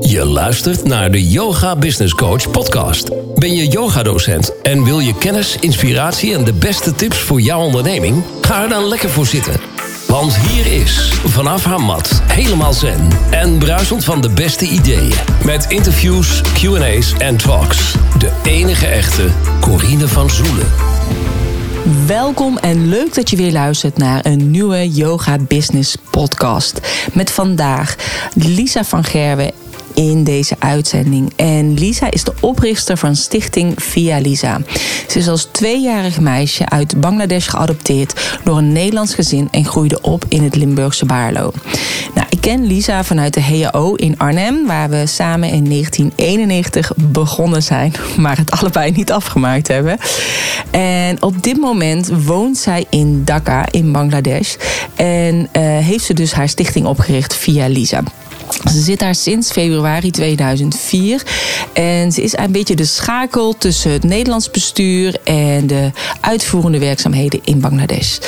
[0.00, 3.10] Je luistert naar de Yoga Business Coach podcast.
[3.34, 8.22] Ben je yogadocent en wil je kennis, inspiratie en de beste tips voor jouw onderneming?
[8.40, 9.60] Ga er dan lekker voor zitten.
[10.06, 15.14] Want hier is, vanaf haar mat, helemaal zen en bruisend van de beste ideeën.
[15.44, 17.94] Met interviews, Q&A's en talks.
[18.18, 19.28] De enige echte
[19.60, 20.66] Corine van Zoelen.
[22.06, 26.80] Welkom en leuk dat je weer luistert naar een nieuwe Yoga Business podcast.
[27.12, 27.96] Met vandaag
[28.34, 29.52] Lisa van Gerwen
[29.96, 31.32] in deze uitzending.
[31.36, 34.60] En Lisa is de oprichter van Stichting Via Lisa.
[35.08, 40.24] Ze is als tweejarig meisje uit Bangladesh geadopteerd door een Nederlands gezin en groeide op
[40.28, 41.52] in het Limburgse Baarlo.
[42.14, 47.62] Nou, ik ken Lisa vanuit de HAO in Arnhem, waar we samen in 1991 begonnen
[47.62, 49.98] zijn, maar het allebei niet afgemaakt hebben.
[50.70, 54.54] En op dit moment woont zij in Dhaka in Bangladesh
[54.94, 58.02] en uh, heeft ze dus haar stichting opgericht Via Lisa.
[58.48, 61.22] Ze zit daar sinds februari 2004.
[61.72, 67.40] En ze is een beetje de schakel tussen het Nederlands bestuur en de uitvoerende werkzaamheden
[67.44, 68.18] in Bangladesh.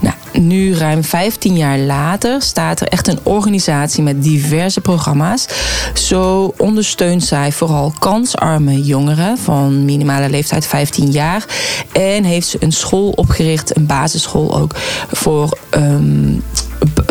[0.00, 5.46] Nou, nu ruim 15 jaar later staat er echt een organisatie met diverse programma's.
[5.94, 11.44] Zo ondersteunt zij vooral kansarme jongeren van minimale leeftijd 15 jaar.
[11.92, 14.74] En heeft ze een school opgericht, een basisschool ook
[15.10, 15.58] voor.
[15.70, 16.42] Um,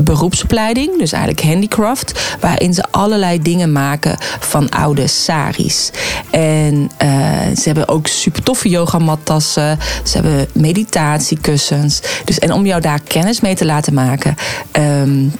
[0.08, 5.92] beroepsopleiding, dus eigenlijk handicraft, waarin ze allerlei dingen maken van oude saris.
[6.30, 7.10] En uh,
[7.56, 12.02] ze hebben ook super toffe yogamattassen, ze hebben meditatiekussens.
[12.26, 14.36] Dus, en om jou daar kennis mee te laten maken.
[14.72, 15.32] Um,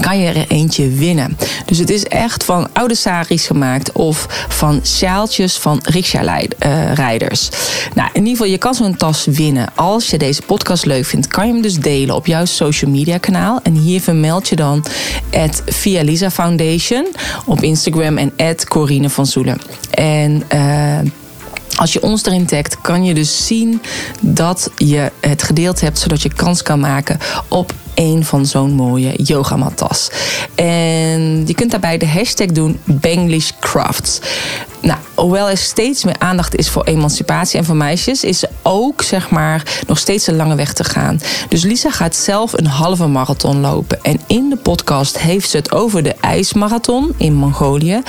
[0.00, 1.36] kan je er eentje winnen.
[1.64, 7.48] Dus het is echt van oude saris gemaakt of van sjaaltjes van rickshaw-rijders.
[7.94, 9.68] Nou, in ieder geval, je kan zo'n tas winnen.
[9.74, 13.18] Als je deze podcast leuk vindt, kan je hem dus delen op jouw social media
[13.18, 13.60] kanaal.
[13.62, 14.84] En hier vermeld je dan
[15.30, 17.06] het via Lisa Foundation
[17.46, 18.32] op Instagram en
[18.68, 19.60] Corine van Zoelen.
[19.90, 20.98] En uh,
[21.76, 23.82] als je ons erin tagt, kan je dus zien
[24.20, 29.12] dat je het gedeeld hebt, zodat je kans kan maken op een van zo'n mooie
[29.22, 30.10] yogamattas.
[30.54, 34.20] En je kunt daarbij de hashtag doen Banglish Crafts.
[34.84, 39.30] Nou, hoewel er steeds meer aandacht is voor emancipatie en voor meisjes, is ook zeg
[39.30, 41.20] maar nog steeds een lange weg te gaan.
[41.48, 43.98] Dus Lisa gaat zelf een halve marathon lopen.
[44.02, 48.00] En in de podcast heeft ze het over de ijsmarathon in Mongolië,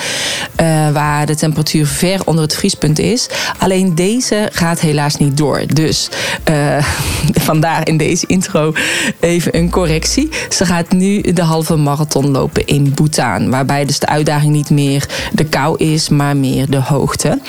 [0.62, 3.30] uh, waar de temperatuur ver onder het vriespunt is.
[3.58, 5.62] Alleen deze gaat helaas niet door.
[5.74, 6.10] Dus
[6.50, 6.86] uh,
[7.50, 8.74] vandaar in deze intro
[9.20, 10.30] even een correctie.
[10.50, 15.30] Ze gaat nu de halve marathon lopen in Bhutan, waarbij dus de uitdaging niet meer
[15.34, 17.40] de kou is, maar meer de hoogte.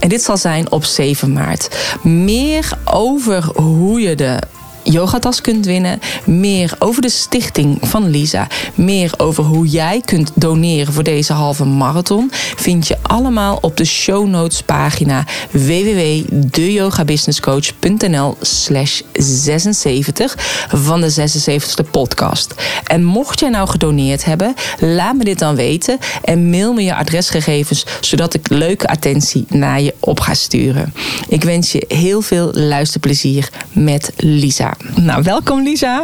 [0.00, 1.96] En dit zal zijn op 7 maart.
[2.02, 4.38] Meer over hoe je de
[4.82, 6.00] yogatas kunt winnen.
[6.24, 8.46] Meer over de stichting van Lisa.
[8.74, 12.30] Meer over hoe jij kunt doneren voor deze halve marathon.
[12.56, 20.34] Vind je allemaal op de show notes pagina www.deyogabusinesscoach.nl slash 76
[20.68, 22.54] van de 76ste podcast.
[22.86, 26.94] En mocht jij nou gedoneerd hebben, laat me dit dan weten en mail me je
[26.94, 30.94] adresgegevens zodat ik leuke attentie naar je op ga sturen.
[31.28, 34.71] Ik wens je heel veel luisterplezier met Lisa.
[34.94, 36.02] Nou, welkom Lisa.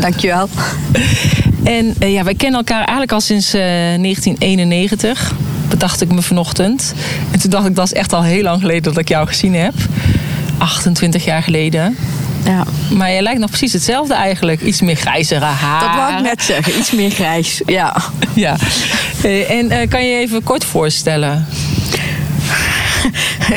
[0.00, 0.48] Dankjewel.
[1.64, 5.34] En uh, ja, wij kennen elkaar eigenlijk al sinds uh, 1991.
[5.68, 6.94] Bedacht ik me vanochtend.
[7.30, 9.54] En toen dacht ik, dat is echt al heel lang geleden dat ik jou gezien
[9.54, 9.74] heb.
[10.58, 11.96] 28 jaar geleden.
[12.44, 12.64] Ja.
[12.96, 14.60] Maar je lijkt nog precies hetzelfde eigenlijk.
[14.60, 15.80] Iets meer grijzere haar.
[15.80, 16.78] Dat wou ik net zeggen.
[16.78, 17.60] Iets meer grijs.
[17.66, 17.96] Ja.
[18.34, 18.56] ja.
[19.24, 21.46] Uh, en uh, kan je even kort voorstellen?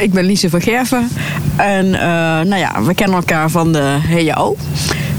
[0.06, 1.10] ik ben Lise van Gerven.
[1.56, 2.02] En uh,
[2.42, 4.56] nou ja, we kennen elkaar van de HAO.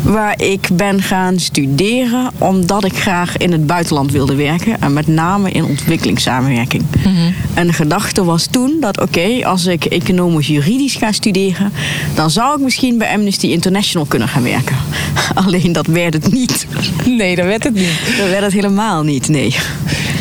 [0.02, 4.80] Waar ik ben gaan studeren omdat ik graag in het buitenland wilde werken.
[4.80, 6.82] En met name in ontwikkelingssamenwerking.
[7.04, 7.34] Mm -hmm.
[7.54, 11.72] En de gedachte was toen dat oké, okay, als ik economisch-juridisch ga studeren...
[12.14, 14.76] dan zou ik misschien bij Amnesty International kunnen gaan werken.
[15.44, 16.66] Alleen dat werd het niet.
[17.06, 18.00] Nee, dat werd het niet.
[18.18, 19.54] Dat werd het helemaal niet, nee.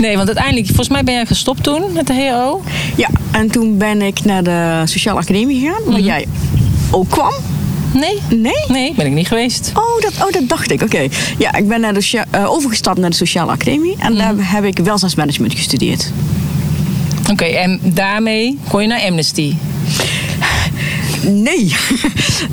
[0.02, 2.62] Nee, want uiteindelijk, volgens mij ben jij gestopt toen met de HO.
[2.96, 6.06] Ja, en toen ben ik naar de Sociale Academie gegaan, waar mm -hmm.
[6.06, 6.26] jij
[6.92, 7.34] ook kwam.
[7.94, 8.20] Nee?
[8.30, 8.54] Nee?
[8.68, 9.72] Nee, ben ik niet geweest.
[9.74, 10.82] Oh, dat, oh, dat dacht ik.
[10.82, 10.96] Oké.
[10.96, 11.10] Okay.
[11.38, 13.96] Ja, ik ben naar de, uh, overgestapt naar de Sociale Academie.
[14.00, 14.18] En mm.
[14.18, 16.12] daar heb ik welzijnsmanagement gestudeerd.
[17.22, 19.56] Oké, okay, en daarmee kon je naar Amnesty?
[21.24, 21.76] Nee.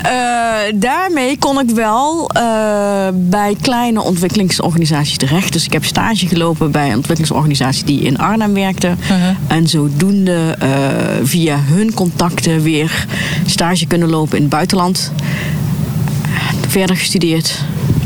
[0.05, 0.53] uh,
[0.89, 5.53] daarmee kon ik wel uh, bij kleine ontwikkelingsorganisaties terecht.
[5.53, 8.87] Dus ik heb stage gelopen bij een ontwikkelingsorganisatie die in Arnhem werkte.
[8.87, 9.17] Uh -huh.
[9.47, 10.67] En zodoende uh,
[11.23, 13.05] via hun contacten weer
[13.45, 15.11] stage kunnen lopen in het buitenland.
[16.67, 17.63] Verder gestudeerd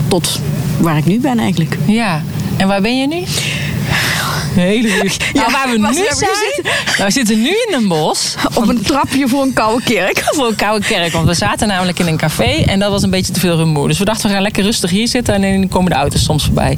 [0.07, 0.39] tot
[0.79, 1.77] waar ik nu ben eigenlijk.
[1.85, 2.21] Ja,
[2.57, 3.23] en waar ben je nu?
[4.55, 5.11] Hele goeie.
[5.33, 6.31] Nou, waar we nu zijn
[6.97, 8.35] nou, we zitten nu in een bos.
[8.53, 10.23] Op een trapje voor een koude kerk.
[10.35, 11.11] Voor een koude kerk.
[11.11, 13.87] Want we zaten namelijk in een café en dat was een beetje te veel rumoer.
[13.87, 16.43] Dus we dachten, we gaan lekker rustig hier zitten en dan komen de auto's soms
[16.45, 16.77] voorbij.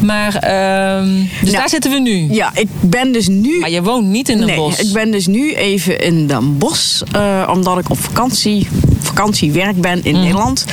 [0.00, 1.08] Maar, ehm,
[1.40, 1.58] dus Ja.
[1.58, 2.26] daar zitten we nu.
[2.30, 3.58] Ja, ik ben dus nu...
[3.58, 4.78] Maar je woont niet in een nee, bos.
[4.78, 7.02] ik ben dus nu even in Den Bosch.
[7.12, 10.06] eh, omdat ik op vakantie, vakantiewerk ben Mhm.
[10.08, 10.64] in Nederland.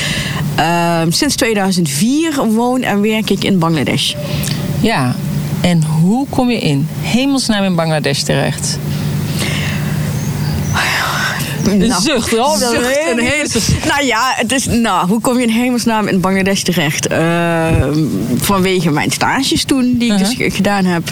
[0.56, 4.14] Ehm, sinds 2004 woon en werk ik in Bangladesh.
[4.80, 5.16] Ja.
[5.62, 8.78] En hoe kom je in hemelsnaam in Bangladesh terecht?
[11.66, 12.58] Een Nou, zucht, hoor.
[12.58, 13.48] Zucht, een een hele.
[13.94, 17.08] Nou ja, het is, nou, hoe kom je in hemelsnaam in Bangladesh terecht?
[17.08, 18.00] Ehm,
[18.36, 20.54] vanwege mijn stages toen, die ik dus Uh-huh.
[20.56, 21.12] gedaan heb.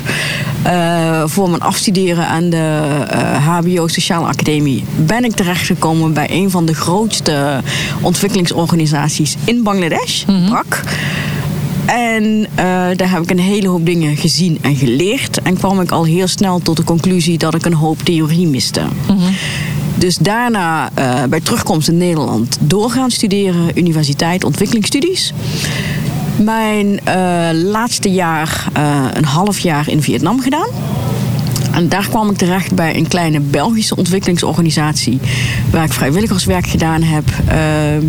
[0.63, 4.83] eh, voor mijn afstuderen aan de eh, HBO Sociale Academie...
[4.95, 7.61] ben ik terechtgekomen bij een van de grootste
[8.01, 10.83] ontwikkelingsorganisaties in Bangladesh, BRAC.
[11.85, 12.65] En eh,
[12.95, 15.41] daar heb ik een hele hoop dingen gezien en geleerd.
[15.41, 18.81] En kwam ik al heel snel tot de conclusie dat ik een hoop theorie miste.
[19.95, 25.33] Dus daarna eh, bij terugkomst in Nederland doorgaan studeren, universiteit, ontwikkelingsstudies.
[26.35, 28.67] Mijn eh, laatste jaar,
[29.13, 30.67] een half jaar in Vietnam gedaan.
[31.75, 35.19] En daar kwam ik terecht bij een kleine Belgische ontwikkelingsorganisatie.
[35.71, 37.23] Waar ik vrijwilligerswerk gedaan heb.
[37.47, 38.05] Ehm,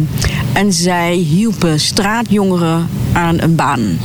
[0.56, 3.99] en zij hielpen straatjongeren aan een baan.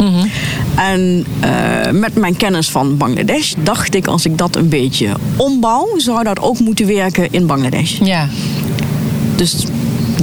[0.75, 5.87] En eh, met mijn kennis van Bangladesh dacht ik, als ik dat een beetje ombouw,
[5.97, 7.99] zou dat ook moeten werken in Bangladesh.
[8.03, 8.27] Ja.
[9.35, 9.65] Dus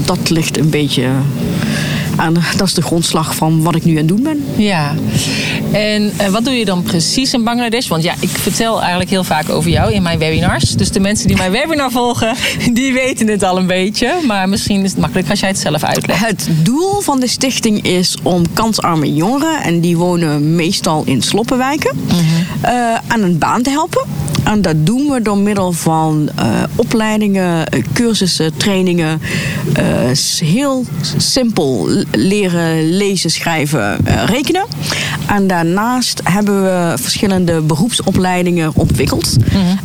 [0.04, 1.08] dat ligt een beetje
[2.16, 2.34] aan.
[2.56, 4.44] Dat is de grondslag van wat ik nu aan het doen ben.
[4.56, 4.94] Ja.
[5.72, 7.88] En eh, wat doe je dan precies in Bangladesh?
[7.88, 10.70] Want ja, ik vertel eigenlijk heel vaak over jou in mijn webinars.
[10.70, 12.34] Dus de mensen die mijn webinar volgen,
[12.72, 14.14] die weten het al een beetje.
[14.26, 16.26] Maar misschien is het makkelijk als jij het zelf uitlegt.
[16.26, 21.96] Het doel van de stichting is om kansarme jongeren, en die wonen meestal in sloppenwijken,
[22.60, 24.02] eh, aan een baan te helpen.
[24.44, 29.20] En dat doen we door middel van eh, opleidingen, cursussen, trainingen.
[30.38, 30.84] heel
[31.16, 34.66] simpel leren lezen, schrijven, rekenen.
[35.28, 39.36] En daarnaast hebben we verschillende beroepsopleidingen ontwikkeld.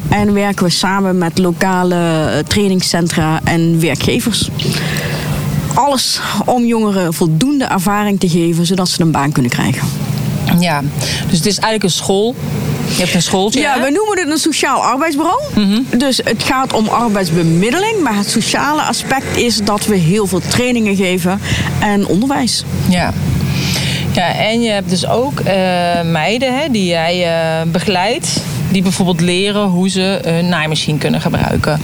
[0.10, 4.50] En werken we samen met lokale eh, trainingscentra en werkgevers
[5.74, 9.88] alles om jongeren voldoende ervaring te geven, zodat ze een baan kunnen krijgen.
[10.60, 10.82] Ja,
[11.30, 12.36] dus het is eigenlijk een school.
[12.96, 13.60] Je hebt een schooltje.
[13.60, 13.84] Ja, hè?
[13.84, 15.42] we noemen het een sociaal arbeidsbureau.
[15.98, 20.96] Dus het gaat om arbeidsbemiddeling, maar het sociale aspect is dat we heel veel trainingen
[20.96, 21.40] geven
[21.80, 22.64] en onderwijs.
[22.90, 23.14] Ja.
[24.14, 28.42] Ja, en je hebt dus ook eh, meiden hè, die jij eh, begeleidt.
[28.72, 31.80] Die bijvoorbeeld leren hoe ze een naaimachine kunnen gebruiken.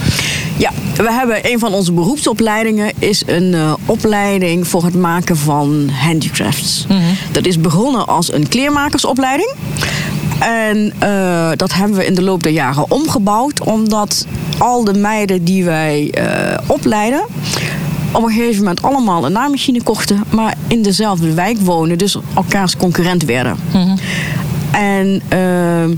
[0.57, 5.89] Ja, we hebben een van onze beroepsopleidingen is een eh, opleiding voor het maken van
[5.89, 6.85] handicrafts.
[7.31, 9.53] Dat is begonnen als een kleermakersopleiding.
[10.39, 10.93] En
[11.55, 14.25] dat hebben we in de loop der jaren omgebouwd, omdat
[14.57, 16.13] al de meiden die wij
[16.65, 17.21] opleiden
[18.11, 22.77] op een gegeven moment allemaal een naaimachine kochten, maar in dezelfde wijk wonen, dus elkaars
[22.77, 23.57] concurrent werden.
[24.71, 25.97] En eh,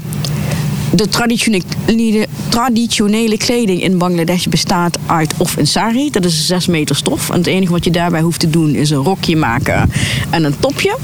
[0.95, 6.95] de traditionele, traditionele kleding in Bangladesh bestaat uit of een sari, dat is 6 meter
[6.95, 7.29] stof.
[7.29, 9.91] En het enige wat je daarbij hoeft te doen is een rokje maken
[10.29, 10.97] en een topje.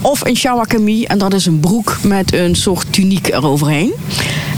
[0.00, 3.92] Of een shawakami, en dat is een broek met een soort tuniek eroverheen.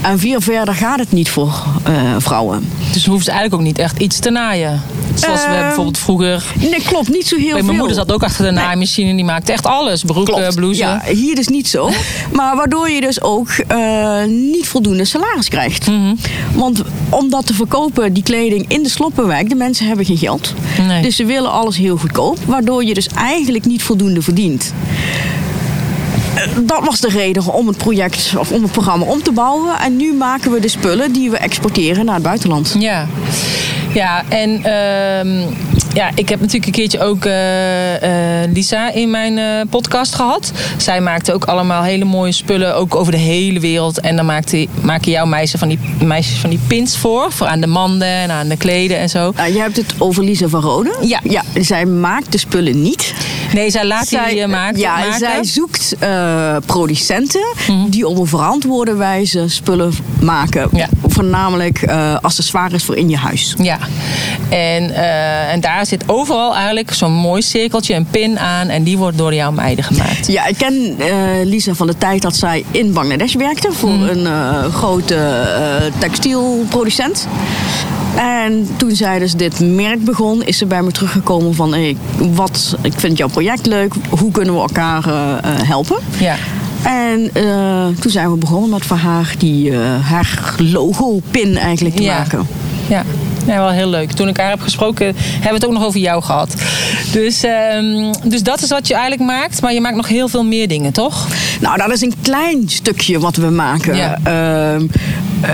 [0.02, 2.68] En veel verder gaat het niet voor eh, vrouwen.
[2.92, 4.82] Dus hoeft ze eigenlijk ook niet echt iets te naaien.
[5.14, 6.44] Zoals we Ehm, bijvoorbeeld vroeger.
[6.60, 7.64] Nee, klopt, niet zo heel veel.
[7.64, 10.02] mijn moeder zat ook achter de naaimachine en die maakte echt alles.
[10.02, 10.54] Broeken, Klopt.
[10.54, 10.78] blouses.
[10.78, 11.90] Ja, hier dus niet zo.
[12.32, 15.86] Maar waardoor je dus ook eh, niet voldoende salaris krijgt.
[15.86, 16.14] Mhm.
[16.54, 20.54] Want om dat te verkopen, die kleding in de sloppenwijk, de mensen hebben geen geld.
[20.86, 21.02] Nee.
[21.02, 22.38] Dus ze willen alles heel goedkoop.
[22.46, 24.72] Waardoor je dus eigenlijk niet voldoende verdient.
[26.34, 29.78] Eh, Dat was de reden om het project of om het programma om te bouwen.
[29.80, 32.74] En nu maken we de spullen die we exporteren naar het buitenland.
[32.78, 33.06] Ja,
[33.94, 35.54] ja en ehm,
[35.94, 40.52] ja, ik heb natuurlijk een keertje ook eh, eh, Lisa in mijn eh, podcast gehad.
[40.76, 44.00] Zij maakte ook allemaal hele mooie spullen, ook over de hele wereld.
[44.00, 47.60] En dan maakte, maken jouw meisjes van, die, meisjes van die pins voor, voor aan
[47.60, 49.32] de manden en aan de kleden en zo.
[49.52, 50.96] Je hebt het over Lisa van Rode.
[51.00, 51.20] Ja.
[51.22, 51.42] ja.
[51.60, 53.14] Zij maakt de spullen niet.
[53.54, 54.78] Nee, zij laat die eh, maken.
[54.78, 55.18] ja, maken.
[55.18, 57.44] zij zoekt eh, producenten
[57.88, 60.68] die op een verantwoorde wijze spullen maken.
[60.72, 60.88] Ja.
[61.06, 63.54] Voornamelijk eh, accessoires voor in je huis.
[63.58, 63.78] Ja,
[64.48, 64.94] en,
[65.48, 68.68] en daar zit overal eigenlijk zo'n mooi cirkeltje, een pin aan.
[68.68, 70.26] En die wordt door jouw meiden gemaakt.
[70.26, 70.96] Ja, ik ken
[71.44, 75.48] Lisa van de tijd dat zij in Bangladesh werkte voor een eh, grote
[75.98, 77.26] textielproducent.
[78.16, 81.72] En toen zij dus dit merk begon, is ze bij me teruggekomen van...
[81.72, 85.96] Hey, wat, ik vind jouw project leuk, hoe kunnen we elkaar eh, eh, helpen?
[86.18, 86.34] Ja.
[86.82, 89.78] En eh, toen zijn we begonnen met voor haar die, eh,
[90.10, 92.18] haar logo-pin eigenlijk te Ja.
[92.18, 92.46] maken.
[92.88, 93.02] Ja.
[93.46, 94.12] Ja, wel heel leuk.
[94.12, 96.54] Toen ik haar heb gesproken, hebben we het ook nog over jou gehad.
[97.12, 99.60] Dus, ehm, dus dat is wat je eigenlijk maakt.
[99.62, 101.26] Maar je maakt nog heel veel meer dingen, toch?
[101.60, 103.96] Nou, dat is een klein stukje wat we maken.
[103.96, 104.18] Ja.
[104.22, 104.86] Ehm,
[105.40, 105.50] eh,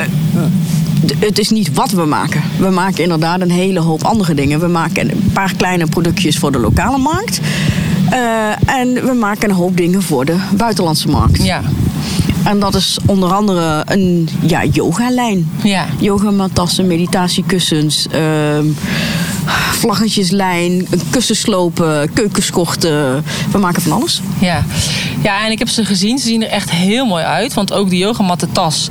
[1.18, 2.42] het is niet wat we maken.
[2.58, 4.60] We maken inderdaad een hele hoop andere dingen.
[4.60, 7.40] We maken een paar kleine productjes voor de lokale markt.
[8.10, 11.42] Eh, en we maken een hoop dingen voor de buitenlandse markt.
[11.42, 11.62] Ja.
[12.44, 15.50] En dat is onder andere een ja, yogalijn.
[15.62, 15.86] Ja.
[15.98, 18.66] Yogamatassen, meditatiekussens, ehm
[19.80, 23.24] vlaggetjeslijn, kussenslopen, keukenskorten.
[23.52, 24.20] We maken van alles.
[24.40, 24.64] Ja.
[25.22, 26.18] ja, en ik heb ze gezien.
[26.18, 27.54] Ze zien er echt heel mooi uit.
[27.54, 28.88] Want ook de yogamatte tas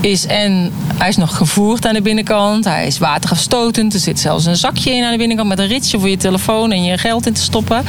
[0.00, 2.64] is en hij is nog gevoerd aan de binnenkant.
[2.64, 3.94] Hij is waterafstotend.
[3.94, 6.72] Er zit zelfs een zakje in aan de binnenkant met een ritsje voor je telefoon
[6.72, 7.84] en je geld in te stoppen.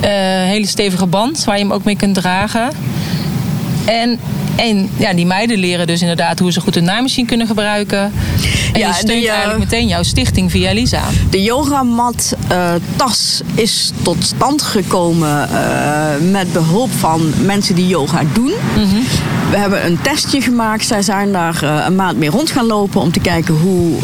[0.00, 0.10] Eh,
[0.44, 2.70] hele stevige band waar je hem ook mee kunt dragen.
[3.86, 4.18] En,
[4.56, 8.12] en ja, die meiden leren dus inderdaad hoe ze goed een naaimachine kunnen gebruiken.
[8.72, 11.02] En Ja, je steunt die, eh, eigenlijk meteen jouw stichting via Lisa.
[11.30, 18.22] De yogamat eh, tas is tot stand gekomen eh, met behulp van mensen die yoga
[18.32, 18.52] doen.
[19.50, 20.86] We hebben een testje gemaakt.
[20.86, 23.98] Zij zijn daar een maand mee rond gaan lopen om te kijken hoe,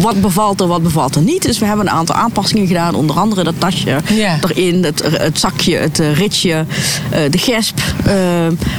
[0.00, 1.42] wat bevalt er, wat bevalt er niet.
[1.42, 2.94] Dus we hebben een aantal aanpassingen gedaan.
[2.94, 4.38] Onder andere dat tasje Ja.
[4.48, 6.64] erin, het, het zakje, het eh, ritsje,
[7.10, 7.78] eh, de gesp.
[8.04, 8.14] eh,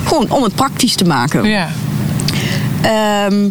[0.05, 1.45] gewoon om het praktisch te maken.
[1.47, 1.69] Ja.
[2.81, 3.49] Ehm,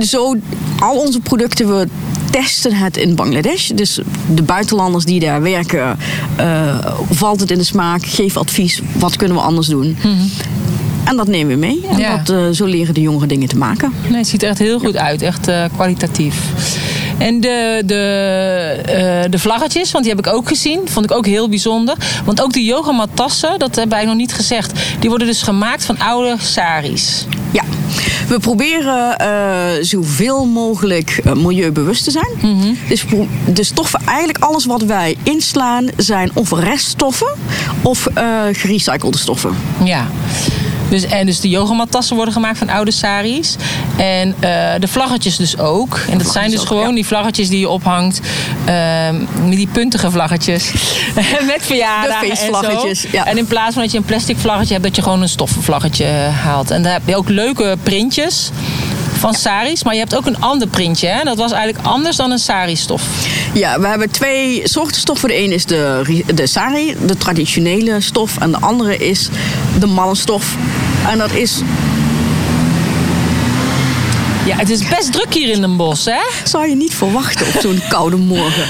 [0.00, 0.34] zo,
[0.78, 1.88] al onze producten, we
[2.30, 3.68] testen het in Bangladesh.
[3.68, 4.00] Dus
[4.34, 5.98] de buitenlanders die daar werken,
[7.10, 9.96] valt het in de smaak, geef advies, wat kunnen we anders doen.
[11.04, 11.80] En dat nemen we mee.
[11.90, 12.16] En Ja.
[12.16, 13.92] dat, eh, zo leren de jongeren dingen te maken.
[14.08, 15.22] Nee, het ziet er echt heel goed uit.
[15.22, 16.34] Echt eh, kwalitatief.
[17.18, 17.94] En de, de,
[18.86, 20.80] eh, de vlaggetjes, want die heb ik ook gezien.
[20.84, 21.96] Vond ik ook heel bijzonder.
[22.24, 24.72] Want ook de yogamat-tassen, dat hebben wij nog niet gezegd.
[24.98, 27.26] Die worden dus gemaakt van oude saris.
[27.52, 27.62] Ja,
[28.28, 29.28] we proberen eh,
[29.80, 32.76] zoveel mogelijk milieubewust te zijn.
[32.88, 37.30] Dus pro- de stoffen, eigenlijk alles wat wij inslaan, zijn of reststoffen
[37.82, 38.06] of
[38.52, 39.50] gerecyclede stoffen.
[39.84, 40.06] Ja.
[40.92, 43.56] Dus, en dus de yogamat-tassen worden gemaakt van oude saris.
[43.96, 46.00] En eh, de vlaggetjes dus ook.
[46.10, 46.94] En dat zijn dus ook, gewoon ja.
[46.94, 48.20] die vlaggetjes die je ophangt.
[48.64, 49.16] ehm,
[49.48, 50.72] met die puntige vlaggetjes.
[51.52, 53.26] met verjaardagen De feestvlaggetjes, en ja.
[53.26, 54.86] En in plaats van dat je een plastic vlaggetje hebt...
[54.86, 56.06] dat je gewoon een stoffen vlaggetje
[56.42, 56.70] haalt.
[56.70, 58.50] En daar heb je ook leuke printjes
[59.22, 59.84] van saris.
[59.84, 61.08] Maar je hebt ook een ander printje.
[61.08, 61.24] Hè?
[61.24, 63.02] Dat was eigenlijk anders dan een sari-stof.
[63.52, 65.28] Ja, we hebben twee soorten stoffen.
[65.28, 68.38] De ene is de, de sari, de traditionele stof.
[68.38, 69.28] En de andere is
[69.78, 70.56] de mannenstof.
[71.10, 71.62] En dat is,
[74.46, 76.20] Ja, het is best druk hier in Den Bosch, hè?
[76.44, 78.64] zou je niet verwachten op zo'n koude morgen.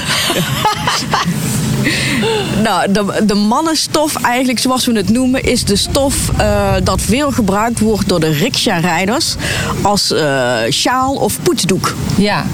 [2.63, 7.31] nou, de, de mannenstof, eigenlijk zoals we het noemen, is de stof eh, dat veel
[7.31, 9.35] gebruikt wordt door de rickshaw-rijders
[9.81, 11.95] als eh, sjaal of poetsdoek.
[12.17, 12.45] Ja.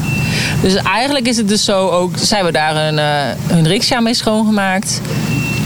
[0.62, 2.12] Dus eigenlijk is het dus zo ook...
[2.16, 5.02] Zijn we daar een, eh hun riksja mee schoongemaakt.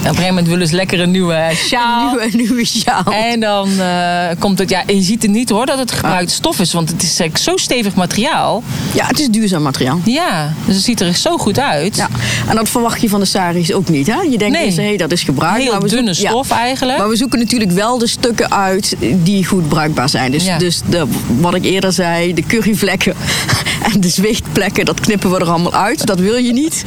[0.03, 2.09] Op een gegeven moment willen ze lekker een nieuwe sjaal.
[2.09, 3.03] Nieuwe, nieuwe sjaal.
[3.05, 4.69] En dan eh, komt het...
[4.69, 6.73] Ja, en je ziet het niet hoor dat het gebruikte stof is.
[6.73, 8.63] Want het is eigenlijk zo stevig materiaal.
[8.93, 9.99] Ja, het is duurzaam materiaal.
[10.05, 11.95] Ja, dus het ziet er zo goed uit.
[11.95, 12.07] Ja,
[12.49, 14.07] en dat verwacht je van de saris ook niet.
[14.07, 14.21] Hè?
[14.21, 14.89] Je denkt Nee.
[14.91, 15.61] hé, dat is gebruikt.
[15.61, 16.97] Heel maar we dunne zoeken- stof eigenlijk.
[16.97, 20.31] Maar we zoeken natuurlijk wel de stukken uit die goed bruikbaar zijn.
[20.31, 20.57] Dus, Ja.
[20.57, 21.05] dus de,
[21.39, 23.13] wat ik eerder zei, de curryvlekken
[23.93, 26.05] en de zweetplekken, dat knippen we er allemaal uit.
[26.05, 26.83] Dat wil je niet.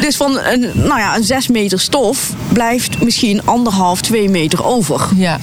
[0.00, 5.08] Dus van een, nou ja, een 6 meter stof blijft misschien anderhalf, twee meter over.
[5.16, 5.38] Ja.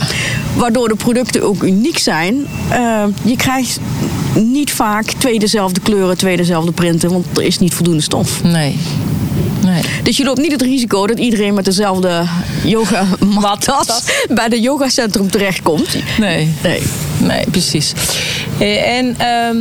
[0.56, 2.48] Waardoor de producten ook uniek zijn.
[2.70, 3.80] Eh, je krijgt
[4.34, 8.44] niet vaak twee dezelfde kleuren, twee dezelfde printen, want er is niet voldoende stof.
[8.44, 8.78] Nee.
[9.64, 9.82] Nee.
[10.04, 12.24] Dus je loopt niet het risico dat iedereen met dezelfde
[12.64, 13.06] yoga
[13.42, 14.04] mattas
[14.34, 15.98] bij de yogacentrum terechtkomt.
[16.20, 16.54] Nee.
[16.64, 16.82] Nee.
[17.18, 17.94] Nee, precies.
[18.58, 19.58] Eh, En ehm,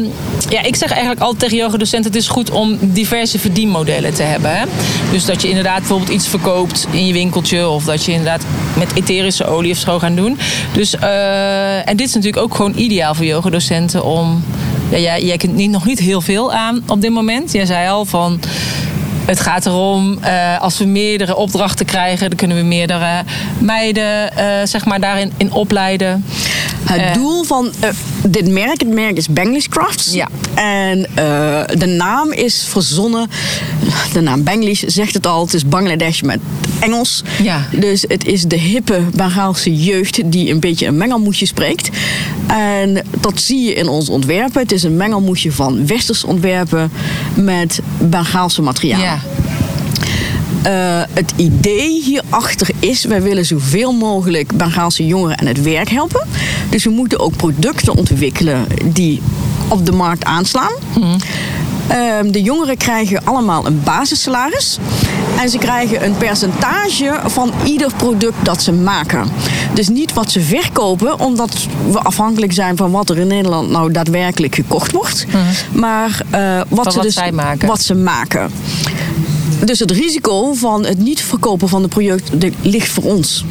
[0.49, 2.13] ja, ik zeg eigenlijk altijd tegen yogadocenten...
[2.13, 4.57] het is goed om diverse verdienmodellen te hebben.
[4.57, 4.65] Hè?
[5.11, 7.69] Dus dat je inderdaad bijvoorbeeld iets verkoopt in je winkeltje...
[7.69, 8.45] of dat je inderdaad
[8.79, 10.39] met etherische olie of zo gaan doen.
[10.73, 14.45] Dus, eh, en dit is natuurlijk ook gewoon ideaal voor yogadocenten om...
[14.91, 17.53] Ja, jij, jij kunt niet, nog niet heel veel aan op dit moment.
[17.53, 18.41] Jij zei al van...
[19.25, 23.23] Het gaat erom, eh, als we meerdere opdrachten krijgen, dan kunnen we meerdere
[23.59, 24.31] meiden
[24.69, 26.25] zeg maar daarin in opleiden.
[26.85, 27.73] Het doel van
[28.29, 30.13] dit merk, het merk is Banglish Crafts.
[30.13, 30.29] Ja.
[30.55, 33.31] En eh, de naam is verzonnen.
[34.13, 36.39] De naam Banglish zegt het al, het is Bangladesh met
[36.81, 37.23] Engels.
[37.43, 37.67] Ja.
[37.73, 41.89] Dus het is de hippe Bengaalse jeugd die een beetje een mengelmoesje spreekt.
[42.47, 44.63] En dat zie je in ons ontwerpen.
[44.63, 46.91] Het is een mengelmoesje van westers ontwerpen
[47.35, 49.01] met Bengaalse materiaal.
[49.01, 49.19] Ja.
[50.63, 50.73] Eh,
[51.13, 56.27] het idee hierachter is, wij willen zoveel mogelijk Bengaalse jongeren aan het werk helpen.
[56.71, 59.23] Dus we moeten ook producten ontwikkelen die
[59.69, 60.73] op de markt aanslaan.
[61.89, 64.79] Ehm, de jongeren krijgen allemaal een basissalaris.
[65.41, 69.29] En ze krijgen een percentage van ieder product dat ze maken.
[69.75, 73.93] Dus niet wat ze verkopen, omdat we afhankelijk zijn van wat er in Nederland nou
[73.93, 75.27] daadwerkelijk gekocht wordt.
[75.73, 77.69] Maar eh, wat, Van ze wat dus maken.
[77.69, 78.51] wat ze maken.
[79.65, 83.45] Dus het risico van het niet verkopen van de producten ligt voor ons.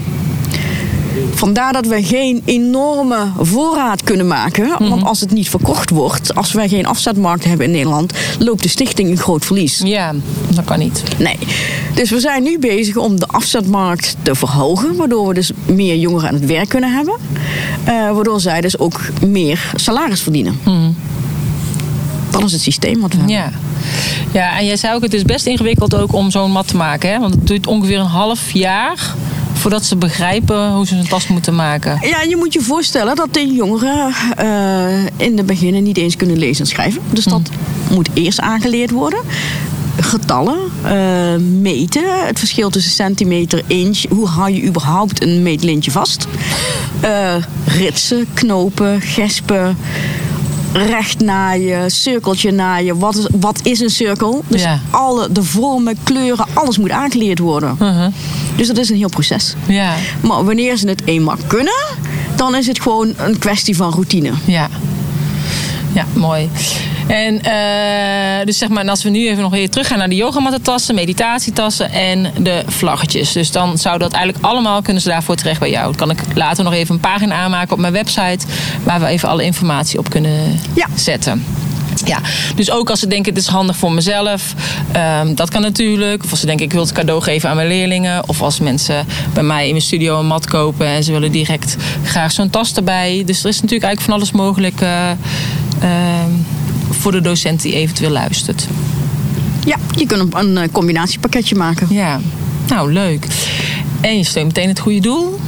[1.33, 4.67] Vandaar dat we geen enorme voorraad kunnen maken.
[4.67, 4.89] Mhm.
[4.89, 8.69] Want als het niet verkocht wordt, als wij geen afzetmarkt hebben in Nederland, loopt de
[8.69, 9.81] stichting een groot verlies.
[9.83, 10.13] Ja,
[10.55, 11.03] dat kan niet.
[11.17, 11.37] Nee.
[11.93, 16.27] Dus we zijn nu bezig om de afzetmarkt te verhogen, waardoor we dus meer jongeren
[16.29, 17.15] aan het werk kunnen hebben.
[17.83, 20.59] Eh, waardoor zij dus ook meer salaris verdienen.
[22.39, 23.35] Dat is het systeem wat we hebben.
[23.35, 23.51] Ja.
[24.31, 27.09] Ja, en jij zei ook, het is best ingewikkeld ook om zo'n mat te maken.
[27.09, 27.19] Hè?
[27.19, 29.15] Want het duurt ongeveer een half jaar
[29.53, 31.99] voordat ze begrijpen hoe ze een tas moeten maken.
[32.01, 36.37] Ja, je moet je voorstellen dat de jongeren eh, in de beginnen niet eens kunnen
[36.37, 37.01] lezen en schrijven.
[37.11, 37.49] Dus dat
[37.89, 39.19] moet eerst aangeleerd worden.
[39.99, 44.03] Getallen, eh, meten, het verschil tussen centimeter, inch.
[44.09, 46.27] Hoe hou je überhaupt een meetlintje vast?
[46.99, 47.35] Eh,
[47.65, 49.77] ritsen, knopen, gespen,
[50.73, 52.99] recht naaien, cirkeltje naaien.
[52.99, 54.43] Wat is, wat is een cirkel?
[54.47, 54.79] Dus Ja.
[54.89, 57.77] alle, de vormen, kleuren, alles moet aangeleerd worden.
[58.55, 59.55] Dus dat is een heel proces.
[59.67, 61.83] Ja, Maar wanneer ze het eenmaal kunnen,
[62.35, 64.31] dan is het gewoon een kwestie van routine.
[64.45, 64.69] ja.
[65.93, 66.49] Ja, mooi.
[67.07, 70.15] En eh, dus zeg maar, en als we nu even nog weer teruggaan naar de
[70.15, 73.31] yogamattentassen, meditatietassen en de vlaggetjes.
[73.31, 75.85] Dus dan zou dat eigenlijk allemaal kunnen ze daarvoor terecht bij jou.
[75.85, 78.45] Dan kan ik later nog even een pagina aanmaken op mijn website
[78.83, 80.87] waar we even alle informatie op kunnen Ja.
[80.95, 81.45] zetten.
[82.05, 82.19] Ja,
[82.55, 84.53] dus ook als ze denken het is handig voor mezelf,
[84.91, 86.23] ehm, dat kan natuurlijk.
[86.23, 88.27] Of als ze denken ik wil het cadeau geven aan mijn leerlingen.
[88.29, 91.75] Of als mensen bij mij in mijn studio een mat kopen en ze willen direct
[92.03, 93.23] graag zo'n tas erbij.
[93.25, 95.09] Dus er is natuurlijk eigenlijk van alles mogelijk eh,
[95.81, 96.31] ehm,
[97.03, 98.67] voor de docent die eventueel luistert.
[99.65, 101.87] Ja, je kunt een, een eh, combinatiepakketje maken.
[101.89, 102.19] Ja,
[102.67, 103.27] nou leuk.
[104.01, 105.39] En je steunt meteen het goede doel.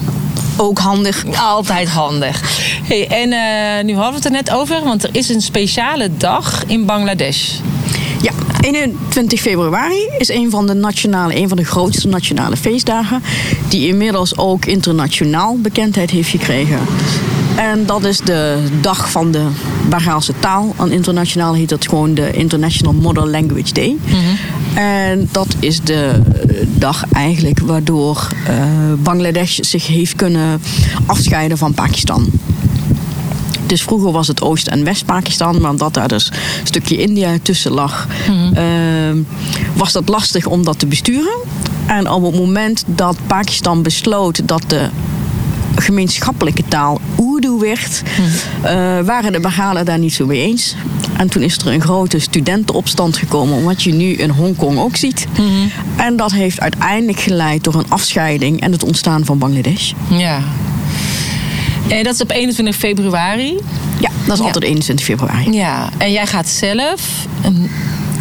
[0.57, 1.25] Ook handig.
[1.41, 2.41] Altijd handig.
[2.83, 6.09] Hey, en eh, nu hadden we het er net over, want er is een speciale
[6.17, 7.53] dag in Bangladesh.
[8.21, 13.23] Ja, 21 februari is een van de nationale, een van de grootste nationale feestdagen.
[13.69, 16.79] Die inmiddels ook internationaal bekendheid heeft gekregen.
[17.55, 19.47] En dat is de dag van de
[19.89, 20.75] Bengaalse taal.
[20.77, 23.95] En internationaal heet dat gewoon de International Modern Language Day.
[24.73, 26.21] En dat is de
[26.65, 28.55] dag eigenlijk waardoor eh,
[28.97, 30.61] Bangladesh zich heeft kunnen
[31.05, 32.29] afscheiden van Pakistan.
[33.65, 37.71] Dus vroeger was het Oost- en West-Pakistan, maar omdat daar dus een stukje India tussen
[37.71, 38.07] lag,
[38.53, 39.17] ehm,
[39.73, 41.37] was dat lastig om dat te besturen.
[41.87, 44.89] En op het moment dat Pakistan besloot dat de
[45.75, 48.01] gemeenschappelijke taal Urdu werd,
[48.61, 50.75] eh, waren de Bengalen daar niet zo mee eens.
[51.17, 55.27] En toen is er een grote studentenopstand gekomen, wat je nu in Hongkong ook ziet.
[55.95, 59.91] En dat heeft uiteindelijk geleid door een afscheiding en het ontstaan van Bangladesh.
[60.09, 60.39] Ja.
[61.87, 63.59] En dat is op 21 februari.
[63.99, 64.45] Ja, dat is Ja.
[64.45, 65.51] altijd 21 februari.
[65.51, 65.89] Ja.
[65.97, 67.01] En jij gaat zelf
[67.45, 67.69] um,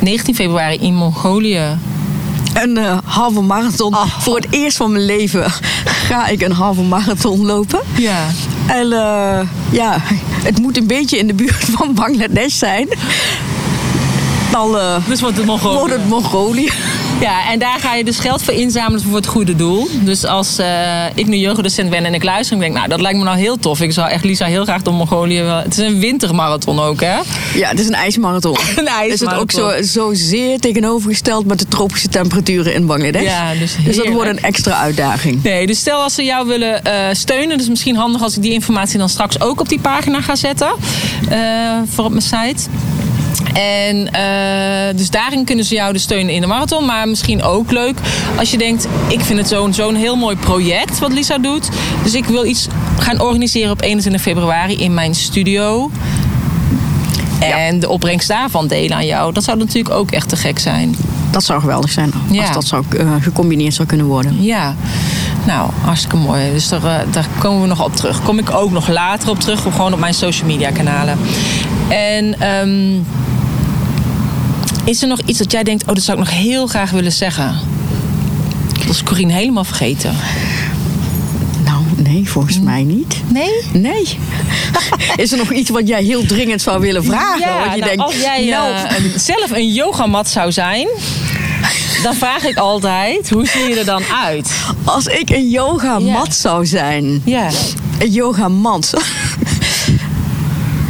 [0.00, 1.60] 19 februari in Mongolië.
[2.62, 3.94] Een eh, halve marathon.
[4.18, 5.50] Voor het eerst van mijn leven
[6.08, 7.80] ga ik een halve marathon lopen.
[7.96, 8.26] Ja.
[8.66, 9.40] En eh,
[9.70, 9.96] ja,
[10.42, 12.88] het moet een beetje in de buurt van Bangladesh zijn.
[14.50, 15.76] Dan eh, Dus wordt het Mongolië.
[15.78, 16.70] wordt het Mongolië.
[17.20, 19.88] Ja, en daar ga je dus geld voor inzamelen voor het goede doel.
[20.00, 20.66] Dus als eh,
[21.14, 23.38] ik nu yogadocent ben en ik luister en ik denk, nou, dat lijkt me nou
[23.38, 23.80] heel tof.
[23.80, 25.56] Ik zou echt Lisa heel graag door Mongolië wel.
[25.56, 27.16] Het is een wintermarathon ook, hè?
[27.54, 28.56] Ja, het is een ijsmarathon.
[28.76, 33.22] Een Is het ook zo, zo zeer tegenovergesteld met de tropische temperaturen in Bangladesh.
[33.22, 35.42] Ja, dus dus dat wordt een extra uitdaging.
[35.42, 38.52] Nee, dus stel als ze jou willen eh, steunen, dus misschien handig als ik die
[38.52, 40.74] informatie dan straks ook op die pagina ga zetten
[41.28, 41.38] eh,
[41.86, 42.70] voor op mijn site.
[43.52, 46.84] En eh, dus daarin kunnen ze jou dus steunen in de marathon.
[46.84, 47.98] Maar misschien ook leuk
[48.38, 51.68] als je denkt, ik vind het zo'n zo'n heel mooi project wat Lisa doet.
[52.02, 52.66] Dus ik wil iets
[52.98, 55.90] gaan organiseren op 21 februari in mijn studio.
[57.40, 59.32] En de opbrengst daarvan delen aan jou.
[59.32, 60.96] Dat zou natuurlijk ook echt te gek zijn.
[61.30, 62.40] Dat zou geweldig zijn Ja.
[62.42, 64.42] als dat zou, eh, gecombineerd zou kunnen worden.
[64.42, 64.74] Ja,
[65.46, 66.52] nou, hartstikke mooi.
[66.52, 68.22] Dus daar, eh, daar komen we nog op terug.
[68.22, 71.18] Kom ik ook nog later op terug, gewoon op mijn social media kanalen.
[71.88, 73.00] En ehm,
[74.84, 77.12] is er nog iets dat jij denkt, oh, dat zou ik nog heel graag willen
[77.12, 77.54] zeggen?
[78.78, 80.14] Dat is Corine helemaal vergeten.
[81.64, 83.22] Nou, nee, volgens mij niet.
[83.28, 83.50] Nee?
[83.72, 84.18] Nee.
[85.16, 87.40] Is er nog iets wat jij heel dringend zou willen vragen?
[87.40, 90.88] Ja, wat je nou, denkt, als jij nou, eh, zelf een yogamat zou zijn,
[92.02, 94.50] dan vraag ik altijd, hoe zie je er dan uit?
[94.84, 96.32] Als ik een yogamat Ja.
[96.32, 97.22] zou zijn.
[97.24, 97.48] Ja,
[97.98, 98.94] Een yogamat.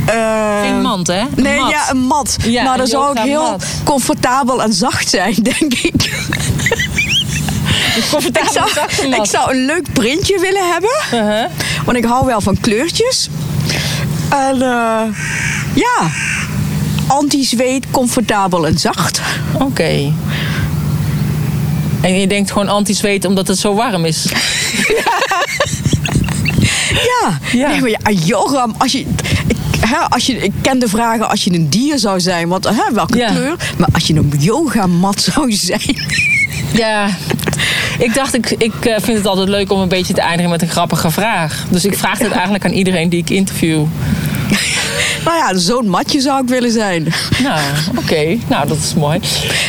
[0.06, 1.20] Eh, geen mand hè?
[1.20, 1.70] Een Nee, mat.
[1.70, 2.36] ja, een mat.
[2.42, 6.12] Ja, nou, dan een zou ik heel comfortabel en zacht zijn, denk ik.
[7.94, 8.68] Ik zou,
[9.14, 10.90] ik zou een leuk printje willen hebben.
[11.14, 11.50] Uh-huh.
[11.84, 13.28] Want ik hou wel van kleurtjes.
[14.28, 15.02] En eh,
[15.74, 16.10] ja,
[17.06, 19.20] anti-zweet, comfortabel en zacht.
[19.52, 20.12] Oké.
[22.00, 24.24] En je denkt gewoon anti-zweet omdat het zo warm is.
[27.20, 27.68] Ja, Ja.
[27.68, 29.06] Nee, maar ja yoga, als je...
[29.74, 32.64] Ik, hè, als je, ik ken de vragen als je een dier zou zijn, wat,
[32.64, 33.30] hè, welke Ja.
[33.30, 33.56] kleur.
[33.76, 35.96] Maar als je een yogamat zou zijn.
[36.72, 37.08] Ja,
[37.98, 40.62] ik dacht, ik, ik eh, vind het altijd leuk om een beetje te eindigen met
[40.62, 41.64] een grappige vraag.
[41.70, 43.84] Dus ik vraag dit eigenlijk aan iedereen die ik interview.
[45.24, 47.12] Nou ja, zo'n matje zou ik willen zijn.
[47.42, 47.60] Nou,
[47.98, 48.38] oké.
[48.48, 49.18] Nou, dat is mooi.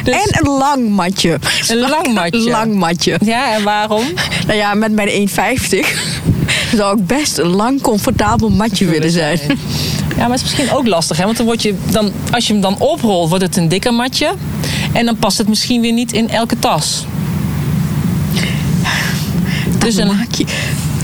[0.03, 1.39] Dus- En een lang matje.
[1.67, 2.37] Een lang matje.
[2.37, 3.17] Een lang matje.
[3.25, 4.03] Ja, en waarom?
[4.47, 5.87] Nou ja, met mijn 1,50
[6.77, 9.39] zou ik best een lang, comfortabel matje willen zijn.
[10.15, 11.25] Ja, maar het is misschien ook lastig, hè?
[11.25, 14.33] Want dan word je dan, als je hem dan oprolt, wordt het een dikker matje.
[14.93, 17.05] En dan past het misschien weer niet in elke tas.
[19.77, 20.45] Dus een, maak je,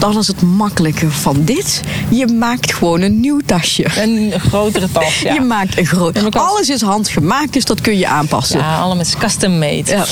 [0.01, 1.81] dan is het makkelijke van dit.
[2.09, 3.85] Je maakt gewoon een nieuw tasje.
[4.01, 5.09] een grotere tas.
[5.21, 5.33] Ja.
[5.33, 6.35] Je maakt een groot.
[6.35, 8.59] Alles is handgemaakt, dus dat kun je aanpassen.
[8.59, 9.91] Ja, allemaal met custom made.
[9.91, 10.05] Ja.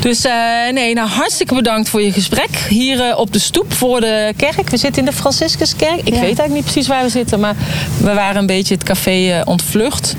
[0.00, 0.32] Dus eh,
[0.72, 2.48] nee, nou hartstikke bedankt voor je gesprek.
[2.68, 4.70] Hier eh, op de stoep voor de kerk.
[4.70, 5.96] We zitten in de Franciscuskerk.
[5.96, 7.56] Ik weet eigenlijk niet precies waar we zitten, maar
[7.96, 10.16] we waren een beetje het café eh, ontvlucht.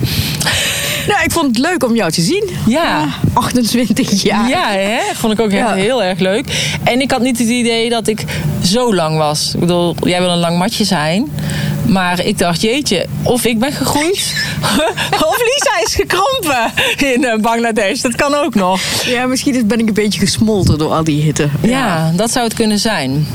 [1.06, 2.50] Nou, ik vond het leuk om jou te zien.
[2.66, 3.08] Ja.
[3.32, 4.48] 28 jaar.
[4.48, 4.98] Ja, hè?
[5.14, 5.72] vond ik ook Ja.
[5.74, 6.76] heel, erg leuk.
[6.82, 8.24] En ik had niet het idee dat ik
[8.64, 9.50] zo lang was.
[9.54, 11.32] Ik bedoel, jij wil een lang matje zijn.
[11.86, 14.34] Maar ik dacht, jeetje, of ik ben gegroeid...
[15.28, 16.72] of Lisa is gekrompen
[17.14, 18.00] in eh, Bangladesh.
[18.00, 18.80] Dat kan ook nog.
[19.06, 21.48] Ja, misschien is- ben ik een beetje gesmolten door al die hitte.
[21.62, 23.26] Ja, dat zou het kunnen zijn.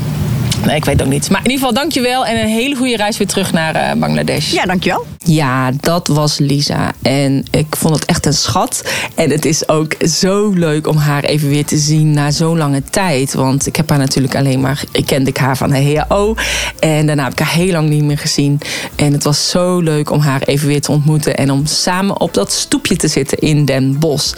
[0.64, 1.30] Nee, ik weet ook niet.
[1.30, 2.26] Maar in ieder geval, dankjewel.
[2.26, 4.52] En een hele goede reis weer terug naar eh, Bangladesh.
[4.52, 5.06] Ja, dankjewel.
[5.18, 6.92] Ja, dat was Lisa.
[7.02, 8.82] En ik vond het echt een schat.
[9.14, 12.82] En het is ook zo leuk om haar even weer te zien na zo'n lange
[12.90, 13.34] tijd.
[13.34, 14.82] Want ik heb haar natuurlijk alleen maar...
[14.92, 16.34] Ik kende ik haar van de HAO.
[16.78, 18.60] En daarna heb ik haar heel lang niet meer gezien.
[18.96, 21.36] En het was zo leuk om haar even weer te ontmoeten.
[21.36, 24.34] En om samen op dat stoepje te zitten in Den Bosch.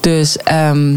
[0.00, 0.36] Dus...
[0.36, 0.96] ehm,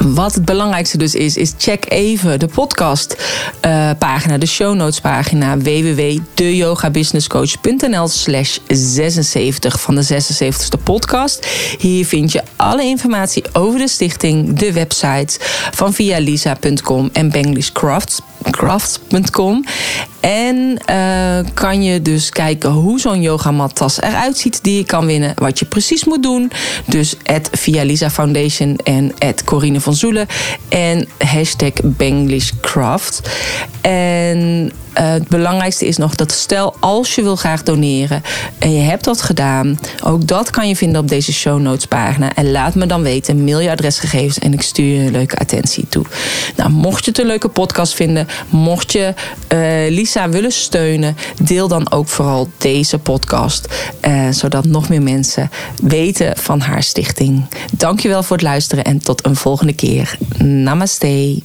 [0.00, 3.16] wat het belangrijkste dus is, is check even de podcast
[3.60, 3.90] eh,
[4.38, 11.46] de show notes pagina www.deyogabusinesscoach.nl slash 76 van de 76ste podcast.
[11.78, 15.36] Hier vind je alle informatie over de stichting, de websites
[15.70, 17.30] van vialisa.com en
[18.46, 19.64] benglishcrafts.com.
[20.20, 25.32] En eh, kan je dus kijken hoe zo'n yogamattas eruit ziet die je kan winnen.
[25.34, 26.50] Wat je precies moet doen.
[26.86, 30.26] Dus at via Lisa Foundation en at Corine van Zoelen.
[30.68, 33.30] En hashtag Benglishcraft.
[33.80, 38.22] En eh, het belangrijkste is nog dat stel als je wil graag doneren
[38.58, 42.34] en je hebt dat gedaan, ook dat kan je vinden op deze show notes pagina.
[42.34, 45.88] En laat me dan weten, mail je adresgegevens en ik stuur je een leuke attentie
[45.88, 46.04] toe.
[46.56, 49.14] Nou, mocht je het een leuke podcast vinden, mocht je
[49.48, 53.68] eh, Lisa willen steunen, deel dan ook vooral deze podcast,
[54.00, 55.50] eh, zodat nog meer mensen
[55.82, 57.44] weten van haar stichting.
[57.76, 60.18] Dankjewel voor het luisteren en tot een volgende keer.
[60.38, 61.40] Namaste.